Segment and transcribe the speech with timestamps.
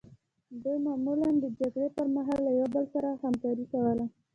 [0.63, 4.05] دوی معمولا د جګړې پرمهال له یو بل سره همکاري کوله